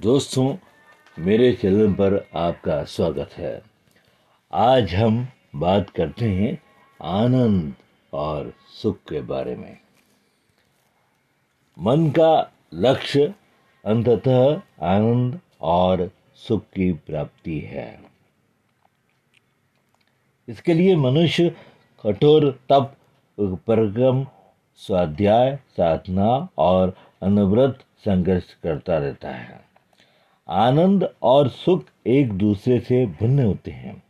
[0.00, 0.56] दोस्तों,
[1.18, 3.62] मेरे चैनल पर आपका स्वागत है।
[4.52, 6.62] आज हम बात करते हैं
[7.02, 7.74] आनंद
[8.12, 8.52] और
[8.82, 9.78] सुख के बारे में।
[11.78, 13.34] मन का लक्ष्य
[13.84, 18.00] अंततः आनंद और सुख की प्राप्ति है।
[20.48, 21.56] इसके लिए मनुष्य
[22.06, 22.96] कठोर तप
[23.40, 24.26] परिक्रम
[24.76, 29.69] स्वाध्याय, साधना और अनवरत संघर्ष करता रहता है।
[30.50, 34.02] आनंद और सुख एक दूसरे से भिन्न होते हैं।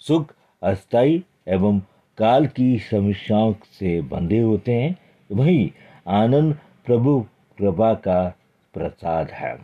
[0.00, 1.80] सुख अस्थाई एवं
[2.18, 4.96] काल की समस्याओं से बंधे होते हैं।
[5.32, 5.72] वही
[6.06, 7.26] आनंद प्रभु
[7.58, 8.34] कृपा का
[8.74, 9.58] प्रसाद है।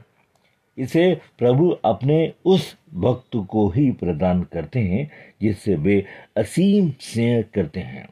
[0.79, 5.11] इसे प्रभु अपने उस भक्त को ही प्रदान करते हैं
[5.43, 8.09] जिससे वे असीम स्नेह करते हैं।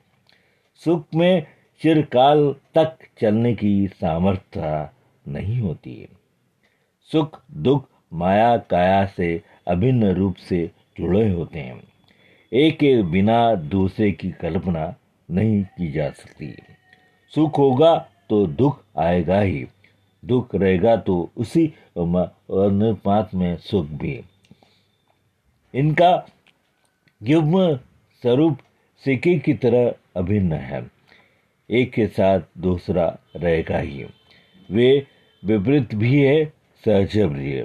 [0.84, 1.46] सुख में
[1.82, 4.88] चिरकाल तक चलने की सामर्थ्य
[5.28, 6.19] नहीं होती। है
[7.12, 11.82] सुख, दुख, माया, काया से, अभिन्न रूप से जुड़े होते हैं।
[12.52, 14.94] एक के बिना दूसरे की कल्पना
[15.30, 16.54] नहीं की जा सकती।
[17.34, 19.66] सुख होगा तो दुख आएगा ही।
[20.24, 21.66] दुख रहेगा तो उसी
[21.98, 24.24] अनुपात में सुख भी।
[25.74, 26.26] इनका
[27.22, 27.76] युग्म
[28.22, 28.58] स्वरूप
[29.04, 30.90] सिक्के की तरह अभिन्न है।
[31.70, 34.06] एक के साथ दूसरा रहेगा ही।
[34.70, 35.06] वे
[35.44, 37.62] विपरीत भी है सहज भी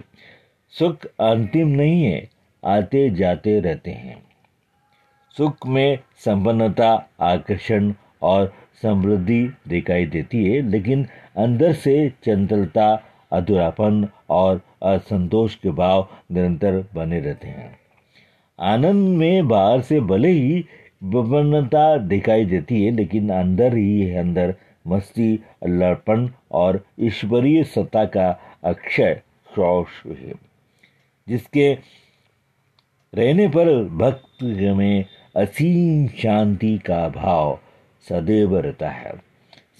[0.70, 2.30] सुख अंतिम नहीं है,
[2.66, 4.24] आते जाते रहते हैं।
[5.38, 11.06] सुख में संपन्नता, आकर्षण और समृद्धि दिखाई देती है, लेकिन
[11.38, 17.80] अंदर से चंचलता, अधूरापन और असंतोष के भाव निरंतर बने रहते हैं।
[18.60, 20.66] आनंद में बाहर से भले ही
[21.04, 24.56] विपन्नता दिखाई देती है, लेकिन अंदर ही अंदर
[24.88, 28.30] मस्ती अल्लापन और ईश्वरीय सत्ता का
[28.64, 29.22] अक्षय
[29.56, 30.34] शौश है,
[31.28, 31.74] जिसके
[33.14, 34.44] रहने पर भक्त
[34.78, 35.06] में
[35.36, 37.60] असीम शांति का भाव
[38.10, 39.14] सदैव रहता है।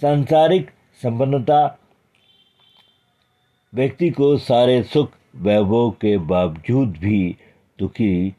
[0.02, 0.70] सांसारिक
[1.04, 1.80] संपन्नता
[3.74, 7.36] व्यक्ति को सारे सुख, वैभव के बावजूद भी
[7.80, 8.36] दुखी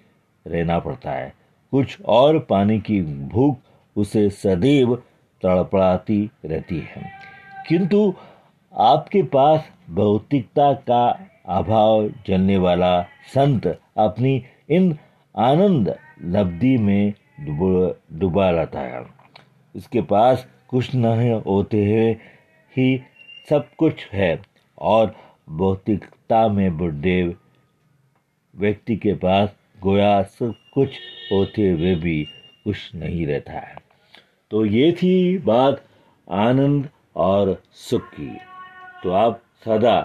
[0.46, 1.32] रहना पड़ता है।
[1.70, 3.58] कुछ और पाने की भूख
[3.96, 5.02] उसे सदैव
[5.46, 7.10] तड़पड़ाती रहती है।
[7.68, 8.14] किंतु
[8.74, 11.04] आपके पास भौतिकता का
[11.48, 13.02] अभाव जलने वाला
[13.34, 14.98] संत अपनी इन
[15.38, 17.12] आनंद लब्धि में
[18.12, 19.04] डुबा रहता है।
[19.76, 22.10] इसके पास कुछ नहीं होते हुए
[22.76, 23.02] ही
[23.50, 24.42] सब कुछ है
[24.78, 25.14] और
[25.48, 27.34] भौतिकता में बुढ़े
[28.56, 30.98] व्यक्ति के पास गोया सब कुछ
[31.32, 32.22] होते हुए भी
[32.64, 33.85] कुछ नहीं रहता है।
[34.50, 35.82] तो ये थी बात
[36.28, 38.30] आनंद और सुख की।
[39.02, 39.98] तो आप सदा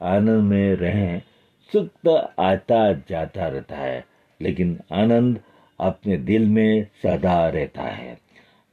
[0.00, 1.22] आनंद में रहें,
[1.70, 4.04] सुख तो आता जाता रहता है,
[4.40, 5.40] लेकिन आनंद
[5.80, 8.18] अपने दिल में सदा रहता है।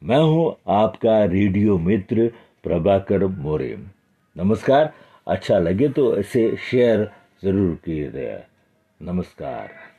[0.02, 2.28] मैं हूँ आपका रेडियो मित्र
[2.64, 3.76] प्रभाकर मोरे।
[4.36, 4.94] नमस्कार
[5.28, 7.10] अच्छा लगे तो इसे शेयर
[7.44, 8.38] ज़रूर कीजिए।
[9.00, 9.93] नमस्कार।